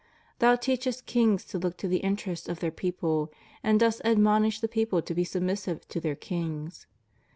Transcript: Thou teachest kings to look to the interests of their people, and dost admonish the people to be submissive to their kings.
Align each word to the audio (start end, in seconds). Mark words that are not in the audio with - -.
Thou 0.39 0.55
teachest 0.55 1.05
kings 1.05 1.45
to 1.45 1.59
look 1.59 1.77
to 1.77 1.87
the 1.87 1.99
interests 1.99 2.49
of 2.49 2.59
their 2.59 2.71
people, 2.71 3.31
and 3.61 3.79
dost 3.79 4.01
admonish 4.03 4.59
the 4.59 4.67
people 4.67 4.99
to 4.99 5.13
be 5.13 5.23
submissive 5.23 5.87
to 5.89 5.99
their 6.01 6.15
kings. 6.15 6.87